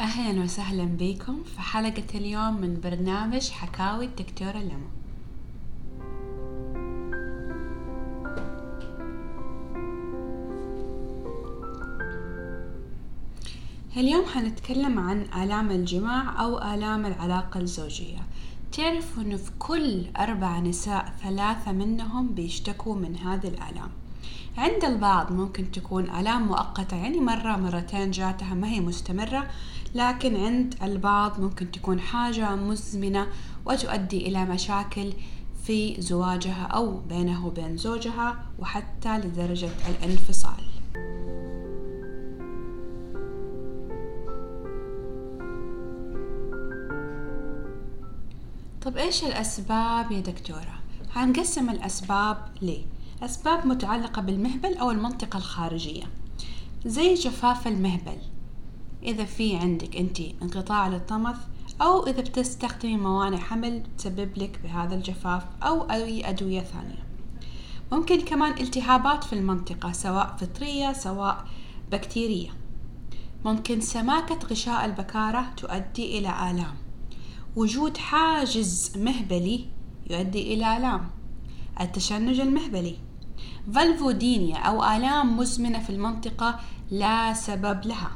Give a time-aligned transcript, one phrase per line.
[0.00, 4.88] أهلا وسهلا بكم في حلقة اليوم من برنامج حكاوي الدكتورة لمى
[13.96, 18.18] اليوم حنتكلم عن آلام الجماع أو آلام العلاقة الزوجية.
[18.72, 23.90] تعرفوا أنه في كل أربع نساء ثلاثة منهم بيشتكوا من هذه الآلام.
[24.56, 29.50] عند البعض ممكن تكون آلام مؤقتة يعني مرة مرتين جاتها ما هي مستمرة
[29.94, 33.26] لكن عند البعض ممكن تكون حاجة مزمنة
[33.66, 35.12] وتؤدي إلى مشاكل
[35.64, 40.64] في زواجها أو بينه وبين زوجها وحتى لدرجة الانفصال
[48.82, 50.80] طب إيش الأسباب يا دكتورة؟
[51.14, 52.84] هنقسم الأسباب ليه؟
[53.22, 56.04] أسباب متعلقة بالمهبل أو المنطقة الخارجية.
[56.86, 58.18] زي جفاف المهبل.
[59.02, 61.36] إذا في عندك أنت انقطاع للطمث
[61.82, 67.06] أو إذا بتستخدمي موانع حمل تسبب لك بهذا الجفاف أو أي أدوية ثانية.
[67.92, 71.44] ممكن كمان التهابات في المنطقة سواء فطرية سواء
[71.92, 72.50] بكتيرية.
[73.44, 76.74] ممكن سماكة غشاء البكارة تؤدي إلى آلام.
[77.56, 79.64] وجود حاجز مهبلي
[80.10, 81.10] يؤدي إلى آلام.
[81.80, 83.05] التشنج المهبلي.
[83.74, 88.10] فالفودينيا أو آلام مزمنة في المنطقة لا سبب لها.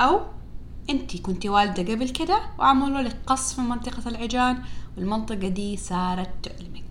[0.00, 0.20] أو
[0.90, 4.58] أنت كنت والدة قبل كده وعملوا لك قص في منطقة العجان
[4.96, 6.84] والمنطقة دي صارت تؤلمك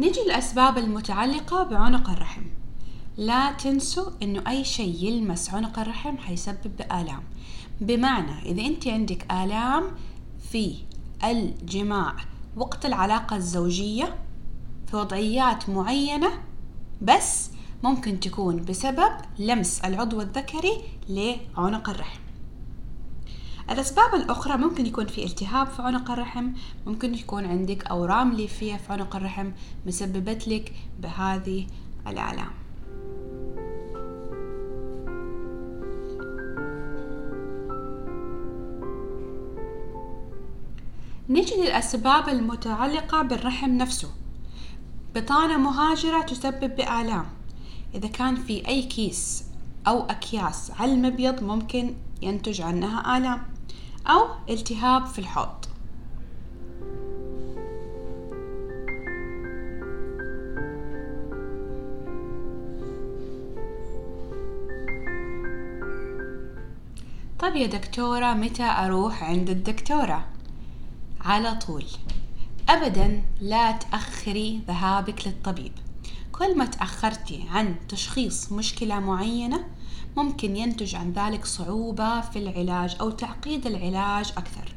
[0.00, 2.42] نجي الأسباب المتعلقة بعنق الرحم.
[3.16, 7.22] لا تنسوا إنه أي شيء يلمس عنق الرحم حيسبب آلام.
[7.80, 9.84] بمعنى إذا أنت عندك آلام
[10.50, 10.74] في
[11.24, 12.16] الجماع
[12.56, 14.18] وقت العلاقة الزوجية
[14.86, 16.30] في وضعيات معينة
[17.02, 17.50] بس
[17.82, 22.20] ممكن تكون بسبب لمس العضو الذكري لعنق الرحم.
[23.70, 26.52] الأسباب الأخرى ممكن يكون في التهاب في عنق الرحم
[26.86, 29.50] ممكن يكون عندك أورام ليفية في عنق الرحم
[29.86, 31.66] مسببت لك بهذه
[32.06, 32.61] الآلام.
[41.32, 44.10] نجي للأسباب المتعلقة بالرحم نفسه.
[45.14, 47.26] بطانة مهاجرة تسبب بآلام.
[47.94, 49.44] إذا كان في أي كيس
[49.86, 53.42] أو أكياس على المبيض ممكن ينتج عنها آلام
[54.06, 55.64] أو التهاب في الحوض.
[67.38, 70.31] طب يا دكتورة متى أروح عند الدكتورة؟
[71.24, 71.84] على طول.
[72.68, 75.72] أبدا لا تأخري ذهابك للطبيب.
[76.32, 79.64] كل ما تأخرتي عن تشخيص مشكلة معينة
[80.16, 84.74] ممكن ينتج عن ذلك صعوبة في العلاج أو تعقيد العلاج أكثر.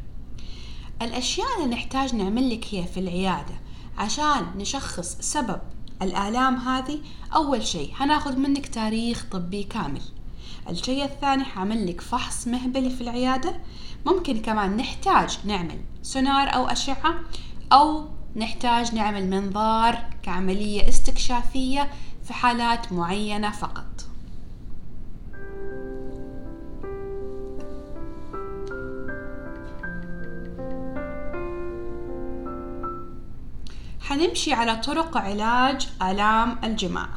[1.01, 3.55] الأشياء اللي نحتاج نعمل لك هي في العيادة
[3.97, 5.61] عشان نشخص سبب
[6.01, 6.99] الآلام هذه
[7.35, 10.01] أول شيء هناخذ منك تاريخ طبي كامل.
[10.69, 13.55] الشيء الثاني حعمل لك فحص مهبلي في العيادة.
[14.05, 17.15] ممكن كمان نحتاج نعمل سونار أو أشعة
[17.73, 21.91] أو نحتاج نعمل منظار كعملية استكشافية
[22.23, 23.85] في حالات معينة فقط.
[34.01, 37.09] حنمشي على طرق علاج آلام الجماع.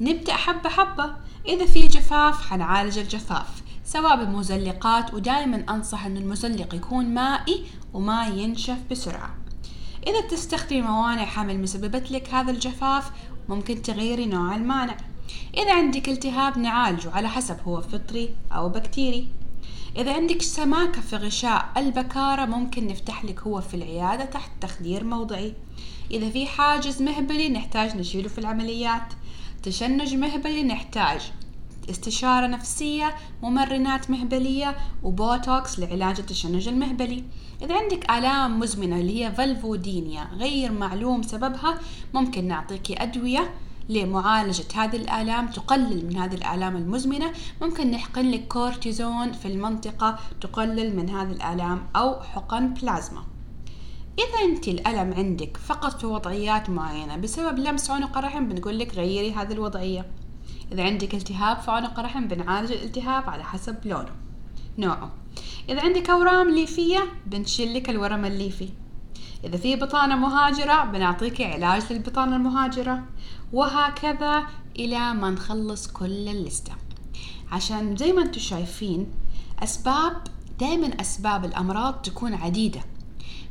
[0.00, 1.16] نبدأ حبة حبة.
[1.48, 7.64] إذا في جفاف حنعالج الجفاف سواء بمزلقات ودائما أنصح أن المزلق يكون مائي
[7.94, 9.34] وما ينشف بسرعة.
[10.06, 13.10] إذا تستخدمي موانع حمل مسببت لك هذا الجفاف
[13.48, 14.96] ممكن تغيري نوع المانع.
[15.56, 19.28] إذا عندك التهاب نعالجه على حسب هو فطري أو بكتيري.
[19.96, 25.54] إذا عندك سماكة في غشاء البكارة ممكن نفتح لك هو في العيادة تحت تخدير موضعي.
[26.10, 29.12] إذا في حاجز مهبلي نحتاج نشيله في العمليات.
[29.62, 31.32] تشنج مهبلي نحتاج.
[31.90, 37.24] استشارة نفسية ممرنات مهبلية وبوتوكس لعلاج التشنج المهبلي.
[37.62, 41.78] إذا عندك آلام مزمنة اللي هي vulvodynia غير معلوم سببها
[42.14, 43.54] ممكن نعطيك أدوية
[43.88, 47.32] لمعالجة هذه الآلام تقلل من هذه الآلام المزمنة.
[47.62, 53.35] ممكن نحقن لك كورتيزون في المنطقة تقلل من هذه الآلام أو حقن بلازما.
[54.18, 59.32] إذا أنت الألم عندك فقط في وضعيات معينة بسبب لمس عنق الرحم بنقول لك غيري
[59.32, 60.06] هذه الوضعية.
[60.72, 64.12] إذا عندك التهاب في عنق الرحم بنعالج الالتهاب على حسب لونه.
[64.78, 65.12] نوعه.
[65.68, 68.68] إذا عندك أورام ليفية بنشيل لك الورم الليفي.
[69.44, 73.04] إذا في بطانة مهاجرة بنعطيك علاج للبطانة المهاجرة.
[73.52, 74.46] وهكذا
[74.78, 76.72] إلى ما نخلص كل الليستة
[77.52, 79.10] عشان زي ما أنتم شايفين
[79.62, 80.22] أسباب
[80.60, 82.80] دائما أسباب الأمراض تكون عديدة.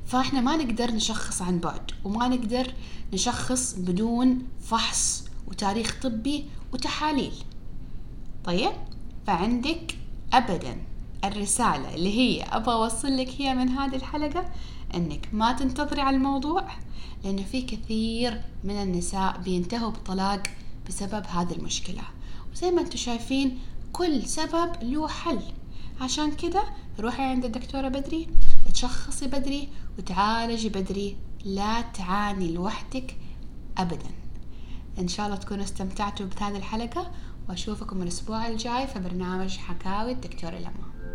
[0.06, 2.74] فاحنا ما نقدر نشخص عن بعد وما نقدر
[3.14, 7.34] نشخص بدون فحص وتاريخ طبي وتحاليل.
[8.44, 8.72] طيب؟
[9.28, 9.98] فعندك
[10.34, 10.78] ابدا
[11.24, 14.46] الرسالة اللي هي أبغى أوصل لك هي من هذه الحلقة
[14.96, 16.68] إنك ما تنتظري على الموضوع
[17.24, 20.44] لأنه في كثير من النساء بينتهوا بطلاق
[20.88, 22.02] بسبب هذه المشكلة.
[22.54, 23.60] وزي ما أنتم شايفين
[23.94, 25.42] كل سبب له حل.
[26.02, 26.64] عشان كده
[27.00, 28.28] روحي عند الدكتورة بدري.
[28.72, 33.18] تشخصي بدري وتعالجي بدري لا تعاني لوحدك
[33.78, 34.10] أبدا.
[35.00, 37.12] إن شاء الله تكونوا استمتعتوا بهذه الحلقة
[37.50, 41.15] وأشوفكم الأسبوع الجاي في برنامج حكاوي الدكتورة لما